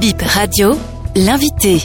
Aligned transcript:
Bip 0.00 0.22
Radio, 0.22 0.76
l'invité. 1.16 1.78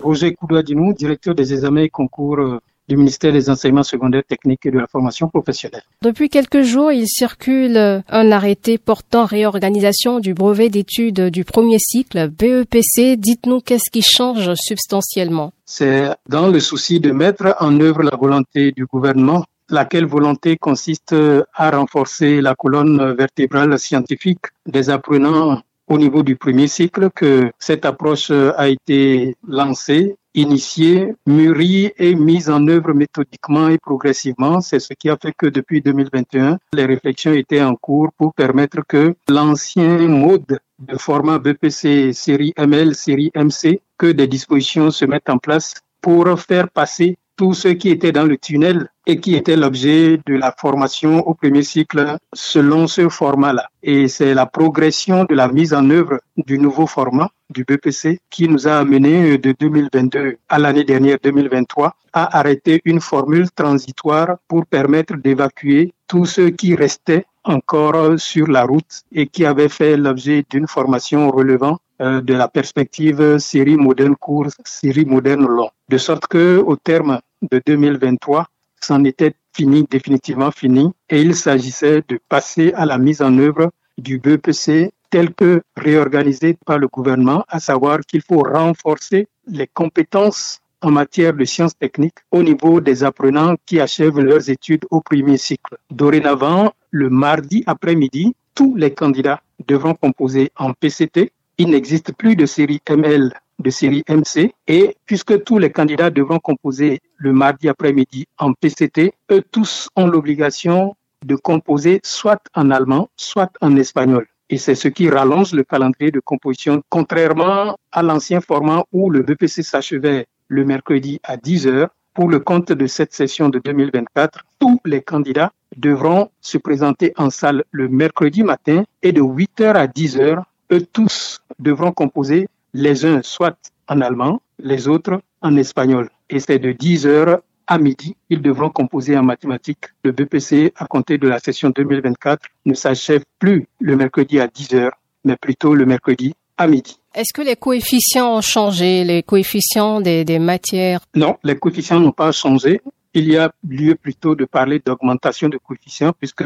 Roger 0.00 0.34
Koudoadinou, 0.34 0.92
directeur 0.92 1.34
des 1.34 1.52
examens 1.52 1.80
et 1.80 1.88
concours 1.88 2.38
euh, 2.38 2.60
du 2.88 2.96
ministère 2.96 3.32
des 3.32 3.50
enseignements 3.50 3.82
secondaires 3.82 4.22
techniques 4.22 4.66
et 4.66 4.70
de 4.70 4.78
la 4.78 4.86
formation 4.86 5.26
professionnelle. 5.26 5.82
Depuis 6.02 6.28
quelques 6.28 6.62
jours, 6.62 6.92
il 6.92 7.08
circule 7.08 7.76
un 7.76 8.30
arrêté 8.30 8.78
portant 8.78 9.24
réorganisation 9.24 10.20
du 10.20 10.32
brevet 10.32 10.68
d'études 10.68 11.22
du 11.22 11.44
premier 11.44 11.80
cycle 11.80 12.28
BEPC. 12.28 13.16
Dites-nous 13.16 13.60
qu'est-ce 13.60 13.90
qui 13.90 14.02
change 14.02 14.52
substantiellement? 14.54 15.52
C'est 15.64 16.08
dans 16.28 16.46
le 16.46 16.60
souci 16.60 17.00
de 17.00 17.10
mettre 17.10 17.56
en 17.58 17.80
œuvre 17.80 18.04
la 18.04 18.16
volonté 18.16 18.70
du 18.70 18.86
gouvernement 18.86 19.44
laquelle 19.70 20.06
volonté 20.06 20.56
consiste 20.56 21.14
à 21.54 21.70
renforcer 21.70 22.40
la 22.40 22.54
colonne 22.54 23.14
vertébrale 23.14 23.78
scientifique 23.78 24.46
des 24.66 24.90
apprenants 24.90 25.62
au 25.90 25.98
niveau 25.98 26.22
du 26.22 26.36
premier 26.36 26.68
cycle 26.68 27.10
que 27.10 27.50
cette 27.58 27.84
approche 27.84 28.30
a 28.30 28.68
été 28.68 29.36
lancée, 29.46 30.16
initiée, 30.34 31.14
mûrie 31.26 31.90
et 31.98 32.14
mise 32.14 32.48
en 32.48 32.66
œuvre 32.68 32.94
méthodiquement 32.94 33.68
et 33.68 33.76
progressivement. 33.78 34.60
C'est 34.60 34.78
ce 34.78 34.94
qui 34.94 35.10
a 35.10 35.16
fait 35.20 35.32
que 35.36 35.46
depuis 35.46 35.82
2021, 35.82 36.58
les 36.72 36.86
réflexions 36.86 37.32
étaient 37.32 37.62
en 37.62 37.74
cours 37.74 38.10
pour 38.16 38.32
permettre 38.34 38.82
que 38.86 39.14
l'ancien 39.28 39.98
mode 40.06 40.60
de 40.78 40.96
format 40.96 41.40
BPC 41.40 42.12
série 42.12 42.54
ML, 42.56 42.94
série 42.94 43.32
MC, 43.34 43.80
que 43.98 44.06
des 44.06 44.28
dispositions 44.28 44.92
se 44.92 45.04
mettent 45.04 45.28
en 45.28 45.38
place 45.38 45.74
pour 46.00 46.40
faire 46.40 46.70
passer 46.70 47.18
tous 47.40 47.54
ceux 47.54 47.72
qui 47.72 47.88
étaient 47.88 48.12
dans 48.12 48.26
le 48.26 48.36
tunnel 48.36 48.90
et 49.06 49.18
qui 49.18 49.34
étaient 49.34 49.56
l'objet 49.56 50.20
de 50.26 50.34
la 50.34 50.52
formation 50.52 51.26
au 51.26 51.32
premier 51.32 51.62
cycle 51.62 52.18
selon 52.34 52.86
ce 52.86 53.08
format-là. 53.08 53.70
Et 53.82 54.08
c'est 54.08 54.34
la 54.34 54.44
progression 54.44 55.24
de 55.24 55.34
la 55.34 55.48
mise 55.48 55.72
en 55.72 55.88
œuvre 55.88 56.18
du 56.36 56.58
nouveau 56.58 56.86
format 56.86 57.30
du 57.48 57.64
BPC 57.64 58.20
qui 58.28 58.46
nous 58.46 58.68
a 58.68 58.74
amené 58.74 59.38
de 59.38 59.54
2022 59.58 60.36
à 60.50 60.58
l'année 60.58 60.84
dernière 60.84 61.16
2023 61.22 61.96
à 62.12 62.38
arrêter 62.38 62.82
une 62.84 63.00
formule 63.00 63.50
transitoire 63.52 64.36
pour 64.46 64.66
permettre 64.66 65.16
d'évacuer 65.16 65.94
tous 66.08 66.26
ceux 66.26 66.50
qui 66.50 66.74
restaient 66.74 67.24
encore 67.44 68.20
sur 68.20 68.48
la 68.48 68.64
route 68.64 69.00
et 69.12 69.26
qui 69.26 69.46
avaient 69.46 69.70
fait 69.70 69.96
l'objet 69.96 70.44
d'une 70.50 70.66
formation 70.66 71.30
relevant 71.30 71.78
euh, 72.02 72.20
de 72.20 72.34
la 72.34 72.48
perspective 72.48 73.38
série 73.38 73.76
moderne 73.76 74.16
court, 74.16 74.48
série 74.64 75.06
moderne 75.06 75.46
long. 75.46 75.70
De 75.88 75.96
sorte 75.96 76.26
que 76.26 76.58
au 76.58 76.76
terme 76.76 77.20
de 77.42 77.60
2023, 77.64 78.46
c'en 78.80 79.04
était 79.04 79.34
fini, 79.52 79.86
définitivement 79.90 80.50
fini, 80.50 80.92
et 81.08 81.20
il 81.20 81.34
s'agissait 81.34 82.02
de 82.08 82.18
passer 82.28 82.72
à 82.74 82.86
la 82.86 82.98
mise 82.98 83.22
en 83.22 83.36
œuvre 83.38 83.70
du 83.98 84.18
BPC 84.18 84.92
tel 85.10 85.34
que 85.34 85.62
réorganisé 85.76 86.56
par 86.64 86.78
le 86.78 86.88
gouvernement, 86.88 87.44
à 87.48 87.58
savoir 87.60 88.00
qu'il 88.00 88.22
faut 88.22 88.42
renforcer 88.42 89.26
les 89.46 89.66
compétences 89.66 90.60
en 90.82 90.90
matière 90.90 91.34
de 91.34 91.44
sciences 91.44 91.76
techniques 91.76 92.18
au 92.30 92.42
niveau 92.42 92.80
des 92.80 93.04
apprenants 93.04 93.56
qui 93.66 93.80
achèvent 93.80 94.20
leurs 94.20 94.48
études 94.48 94.86
au 94.90 95.00
premier 95.00 95.36
cycle. 95.36 95.76
Dorénavant, 95.90 96.72
le 96.90 97.10
mardi 97.10 97.64
après-midi, 97.66 98.34
tous 98.54 98.74
les 98.76 98.94
candidats 98.94 99.42
devront 99.66 99.94
composer 99.94 100.50
en 100.56 100.72
PCT. 100.72 101.32
Il 101.58 101.70
n'existe 101.70 102.12
plus 102.12 102.36
de 102.36 102.46
série 102.46 102.80
ML 102.88 103.32
de 103.60 103.70
série 103.70 104.02
MC. 104.08 104.52
Et 104.66 104.96
puisque 105.06 105.44
tous 105.44 105.58
les 105.58 105.70
candidats 105.70 106.10
devront 106.10 106.38
composer 106.38 107.00
le 107.16 107.32
mardi 107.32 107.68
après-midi 107.68 108.26
en 108.38 108.52
PCT, 108.52 109.12
eux 109.30 109.42
tous 109.50 109.88
ont 109.96 110.06
l'obligation 110.06 110.96
de 111.24 111.36
composer 111.36 112.00
soit 112.02 112.42
en 112.54 112.70
allemand, 112.70 113.08
soit 113.16 113.52
en 113.60 113.76
espagnol. 113.76 114.26
Et 114.48 114.58
c'est 114.58 114.74
ce 114.74 114.88
qui 114.88 115.08
rallonge 115.08 115.52
le 115.52 115.62
calendrier 115.62 116.10
de 116.10 116.20
composition, 116.20 116.82
contrairement 116.88 117.76
à 117.92 118.02
l'ancien 118.02 118.40
format 118.40 118.82
où 118.92 119.10
le 119.10 119.22
BPC 119.22 119.62
s'achevait 119.62 120.26
le 120.48 120.64
mercredi 120.64 121.20
à 121.22 121.36
10 121.36 121.66
heures. 121.68 121.88
Pour 122.14 122.28
le 122.28 122.40
compte 122.40 122.72
de 122.72 122.86
cette 122.88 123.14
session 123.14 123.48
de 123.48 123.60
2024, 123.60 124.44
tous 124.58 124.80
les 124.84 125.02
candidats 125.02 125.52
devront 125.76 126.30
se 126.40 126.58
présenter 126.58 127.12
en 127.16 127.30
salle 127.30 127.62
le 127.70 127.88
mercredi 127.88 128.42
matin 128.42 128.82
et 129.02 129.12
de 129.12 129.20
8 129.20 129.60
heures 129.60 129.76
à 129.76 129.86
10 129.86 130.18
heures, 130.18 130.44
eux 130.72 130.84
tous 130.92 131.40
devront 131.60 131.92
composer 131.92 132.48
les 132.72 133.04
uns 133.04 133.22
soit 133.22 133.56
en 133.88 134.00
allemand, 134.00 134.40
les 134.58 134.88
autres 134.88 135.20
en 135.42 135.56
espagnol. 135.56 136.10
Et 136.28 136.40
c'est 136.40 136.58
de 136.58 136.72
10 136.72 137.06
heures 137.06 137.40
à 137.66 137.78
midi, 137.78 138.16
ils 138.28 138.42
devront 138.42 138.68
composer 138.68 139.16
en 139.16 139.22
mathématiques. 139.22 139.84
Le 140.02 140.10
BPC, 140.10 140.72
à 140.76 140.86
compter 140.86 141.18
de 141.18 141.28
la 141.28 141.38
session 141.38 141.70
2024, 141.70 142.42
ne 142.66 142.74
s'achève 142.74 143.22
plus 143.38 143.68
le 143.80 143.96
mercredi 143.96 144.40
à 144.40 144.48
10 144.48 144.74
heures, 144.74 144.98
mais 145.24 145.36
plutôt 145.36 145.74
le 145.76 145.86
mercredi 145.86 146.34
à 146.56 146.66
midi. 146.66 146.98
Est-ce 147.14 147.32
que 147.32 147.42
les 147.42 147.54
coefficients 147.54 148.36
ont 148.36 148.40
changé, 148.40 149.04
les 149.04 149.22
coefficients 149.22 150.00
des, 150.00 150.24
des 150.24 150.40
matières? 150.40 151.00
Non, 151.14 151.36
les 151.44 151.56
coefficients 151.56 152.00
n'ont 152.00 152.12
pas 152.12 152.32
changé. 152.32 152.80
Il 153.14 153.28
y 153.28 153.36
a 153.36 153.52
lieu 153.68 153.94
plutôt 153.94 154.34
de 154.34 154.44
parler 154.44 154.80
d'augmentation 154.84 155.48
de 155.48 155.58
coefficients 155.58 156.12
puisque 156.12 156.44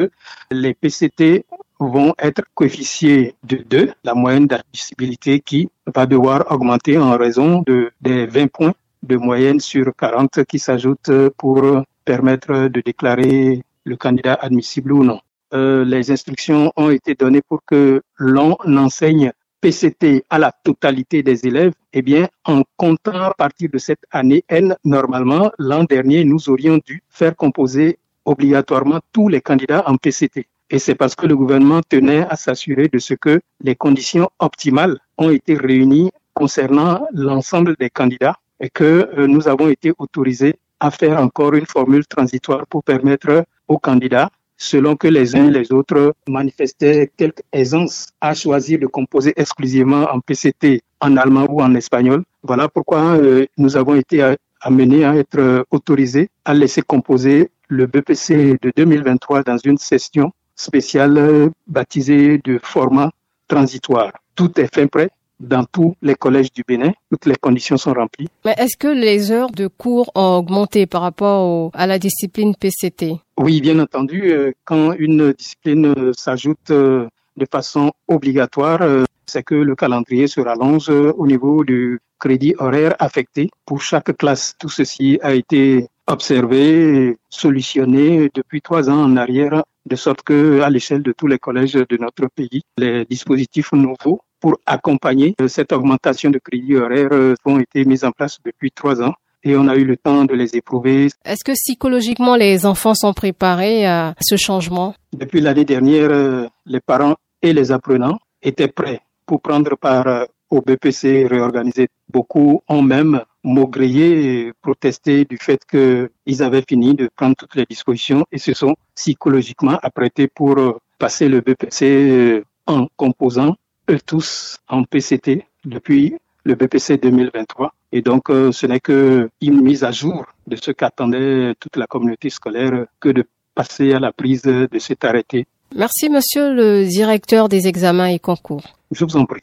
les 0.50 0.74
PCT 0.74 1.46
vont 1.88 2.14
être 2.18 2.42
coefficiés 2.54 3.34
de 3.44 3.56
2, 3.68 3.92
la 4.04 4.14
moyenne 4.14 4.46
d'admissibilité 4.46 5.40
qui 5.40 5.68
va 5.86 6.06
devoir 6.06 6.50
augmenter 6.50 6.98
en 6.98 7.16
raison 7.16 7.62
de, 7.66 7.90
des 8.00 8.26
20 8.26 8.46
points 8.48 8.74
de 9.02 9.16
moyenne 9.16 9.60
sur 9.60 9.92
40 9.96 10.44
qui 10.44 10.58
s'ajoutent 10.58 11.12
pour 11.36 11.62
permettre 12.04 12.68
de 12.68 12.80
déclarer 12.80 13.62
le 13.84 13.96
candidat 13.96 14.34
admissible 14.34 14.92
ou 14.92 15.04
non. 15.04 15.20
Euh, 15.52 15.84
les 15.84 16.10
instructions 16.10 16.72
ont 16.76 16.90
été 16.90 17.14
données 17.14 17.42
pour 17.42 17.60
que 17.64 18.02
l'on 18.16 18.56
enseigne 18.66 19.32
PCT 19.60 20.24
à 20.28 20.38
la 20.38 20.52
totalité 20.52 21.22
des 21.22 21.46
élèves, 21.46 21.72
eh 21.92 22.02
bien, 22.02 22.28
en 22.44 22.62
comptant 22.76 23.22
à 23.22 23.34
partir 23.34 23.70
de 23.72 23.78
cette 23.78 24.04
année 24.10 24.44
N, 24.48 24.76
normalement, 24.84 25.50
l'an 25.58 25.84
dernier, 25.84 26.24
nous 26.24 26.50
aurions 26.50 26.78
dû 26.84 27.02
faire 27.08 27.34
composer 27.36 27.98
obligatoirement 28.24 29.00
tous 29.12 29.28
les 29.28 29.40
candidats 29.40 29.84
en 29.86 29.96
PCT. 29.96 30.46
Et 30.74 30.80
c'est 30.80 30.96
parce 30.96 31.14
que 31.14 31.28
le 31.28 31.36
gouvernement 31.36 31.82
tenait 31.88 32.26
à 32.28 32.34
s'assurer 32.34 32.88
de 32.88 32.98
ce 32.98 33.14
que 33.14 33.40
les 33.60 33.76
conditions 33.76 34.28
optimales 34.40 34.98
ont 35.18 35.30
été 35.30 35.54
réunies 35.54 36.10
concernant 36.34 37.06
l'ensemble 37.12 37.76
des 37.78 37.90
candidats 37.90 38.34
et 38.58 38.70
que 38.70 39.08
euh, 39.16 39.28
nous 39.28 39.46
avons 39.46 39.68
été 39.68 39.92
autorisés 39.98 40.56
à 40.80 40.90
faire 40.90 41.20
encore 41.20 41.54
une 41.54 41.64
formule 41.64 42.04
transitoire 42.08 42.66
pour 42.66 42.82
permettre 42.82 43.44
aux 43.68 43.78
candidats, 43.78 44.30
selon 44.56 44.96
que 44.96 45.06
les 45.06 45.36
uns 45.36 45.46
et 45.46 45.52
les 45.52 45.70
autres 45.70 46.12
manifestaient 46.26 47.08
quelque 47.16 47.44
aisance 47.52 48.08
à 48.20 48.34
choisir 48.34 48.80
de 48.80 48.88
composer 48.88 49.32
exclusivement 49.36 50.08
en 50.12 50.18
PCT, 50.18 50.82
en 51.00 51.16
allemand 51.16 51.46
ou 51.50 51.62
en 51.62 51.72
espagnol. 51.76 52.24
Voilà 52.42 52.68
pourquoi 52.68 53.14
euh, 53.14 53.46
nous 53.58 53.76
avons 53.76 53.94
été 53.94 54.34
amenés 54.60 55.04
à 55.04 55.14
être 55.14 55.64
autorisés 55.70 56.30
à 56.44 56.52
laisser 56.52 56.82
composer 56.82 57.50
le 57.68 57.86
BPC 57.86 58.58
de 58.60 58.72
2023 58.74 59.44
dans 59.44 59.58
une 59.58 59.78
session 59.78 60.32
spéciale 60.56 61.50
baptisée 61.66 62.38
de 62.44 62.58
format 62.62 63.10
transitoire. 63.48 64.12
Tout 64.34 64.60
est 64.60 64.72
fin 64.74 64.86
prêt 64.86 65.10
dans 65.40 65.64
tous 65.64 65.96
les 66.02 66.14
collèges 66.14 66.52
du 66.52 66.62
Bénin. 66.66 66.92
Toutes 67.10 67.26
les 67.26 67.36
conditions 67.36 67.76
sont 67.76 67.92
remplies. 67.92 68.28
Mais 68.44 68.54
est-ce 68.56 68.76
que 68.76 68.88
les 68.88 69.30
heures 69.30 69.50
de 69.50 69.66
cours 69.66 70.10
ont 70.14 70.38
augmenté 70.38 70.86
par 70.86 71.02
rapport 71.02 71.70
à 71.74 71.86
la 71.86 71.98
discipline 71.98 72.54
PCT 72.54 73.16
Oui, 73.38 73.60
bien 73.60 73.78
entendu. 73.78 74.32
Euh, 74.32 74.52
quand 74.64 74.92
une 74.92 75.32
discipline 75.32 75.86
euh, 75.86 76.12
s'ajoute 76.16 76.70
euh, 76.70 77.08
de 77.36 77.46
façon 77.50 77.92
obligatoire, 78.06 78.80
c'est 79.26 79.42
que 79.42 79.56
le 79.56 79.74
calendrier 79.74 80.28
se 80.28 80.40
rallonge 80.40 80.88
au 80.88 81.26
niveau 81.26 81.64
du 81.64 82.00
crédit 82.20 82.54
horaire 82.58 82.94
affecté 83.00 83.50
pour 83.66 83.82
chaque 83.82 84.16
classe. 84.16 84.54
Tout 84.58 84.68
ceci 84.68 85.18
a 85.20 85.34
été 85.34 85.88
observé, 86.06 87.16
solutionné 87.28 88.30
depuis 88.34 88.60
trois 88.60 88.90
ans 88.90 89.02
en 89.02 89.16
arrière, 89.16 89.62
de 89.86 89.96
sorte 89.96 90.22
que, 90.22 90.60
à 90.60 90.70
l'échelle 90.70 91.02
de 91.02 91.12
tous 91.12 91.26
les 91.26 91.38
collèges 91.38 91.74
de 91.74 91.96
notre 91.98 92.28
pays, 92.34 92.62
les 92.78 93.04
dispositifs 93.04 93.72
nouveaux 93.72 94.20
pour 94.40 94.58
accompagner 94.66 95.34
cette 95.48 95.72
augmentation 95.72 96.30
de 96.30 96.38
crédit 96.38 96.76
horaire 96.76 97.34
ont 97.44 97.58
été 97.58 97.84
mis 97.84 98.04
en 98.04 98.12
place 98.12 98.38
depuis 98.44 98.70
trois 98.70 99.02
ans 99.02 99.14
et 99.42 99.56
on 99.56 99.68
a 99.68 99.76
eu 99.76 99.84
le 99.84 99.96
temps 99.96 100.24
de 100.24 100.34
les 100.34 100.56
éprouver. 100.56 101.08
Est-ce 101.24 101.44
que 101.44 101.52
psychologiquement 101.52 102.36
les 102.36 102.66
enfants 102.66 102.94
sont 102.94 103.12
préparés 103.12 103.86
à 103.86 104.14
ce 104.20 104.36
changement? 104.36 104.94
Depuis 105.12 105.40
l'année 105.40 105.64
dernière, 105.64 106.48
les 106.66 106.80
parents 106.80 107.16
et 107.42 107.52
les 107.52 107.72
apprenants 107.72 108.18
étaient 108.42 108.68
prêts 108.68 109.00
pour 109.26 109.40
prendre 109.40 109.76
part 109.76 110.26
au 110.50 110.60
BPC 110.60 111.26
réorganisé. 111.26 111.88
Beaucoup 112.10 112.62
ont 112.68 112.82
même 112.82 113.22
maugrillé 113.44 114.46
et 114.46 114.52
protesté 114.60 115.24
du 115.24 115.38
fait 115.38 115.60
qu'ils 115.64 116.42
avaient 116.42 116.64
fini 116.68 116.94
de 116.94 117.08
prendre 117.14 117.36
toutes 117.36 117.54
les 117.54 117.66
dispositions 117.66 118.24
et 118.32 118.38
se 118.38 118.54
sont 118.54 118.74
psychologiquement 118.94 119.78
apprêtés 119.82 120.28
pour 120.28 120.56
passer 120.98 121.28
le 121.28 121.40
BPC 121.40 122.42
en 122.66 122.86
composant 122.96 123.56
eux 123.90 124.00
tous 124.04 124.58
en 124.68 124.84
PCT 124.84 125.44
depuis 125.64 126.16
le 126.44 126.54
BPC 126.54 126.96
2023. 126.98 127.72
Et 127.92 128.02
donc, 128.02 128.24
ce 128.28 128.66
n'est 128.66 128.80
qu'une 128.80 129.30
mise 129.40 129.84
à 129.84 129.92
jour 129.92 130.26
de 130.46 130.56
ce 130.56 130.72
qu'attendait 130.72 131.54
toute 131.60 131.76
la 131.76 131.86
communauté 131.86 132.30
scolaire 132.30 132.86
que 132.98 133.10
de 133.10 133.24
passer 133.54 133.92
à 133.92 134.00
la 134.00 134.12
prise 134.12 134.42
de 134.42 134.78
cet 134.78 135.04
arrêté 135.04 135.46
Merci, 135.76 136.08
monsieur 136.08 136.54
le 136.54 136.86
directeur 136.86 137.48
des 137.48 137.66
examens 137.66 138.06
et 138.06 138.20
concours. 138.20 138.62
Je 138.92 139.04
vous 139.04 139.16
en 139.16 139.24
prie. 139.24 139.40